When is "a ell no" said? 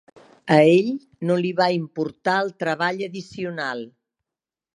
0.55-1.37